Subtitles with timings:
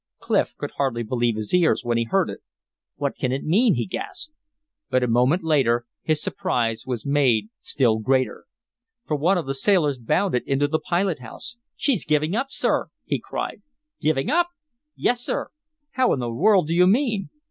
[0.17, 2.39] Clif could hardly believe his ears when he heard it.
[2.95, 4.33] "What can it mean?" he gasped.
[4.89, 8.45] But a moment later his surprise was made still greater.
[9.05, 11.57] For one of the sailors bounded into the pilot house.
[11.75, 13.61] "She's giving up, sir!" he cried.
[14.01, 14.47] "Giving up!"
[14.95, 15.49] "Yes, sir."
[15.91, 17.29] "How in the world do you mean?"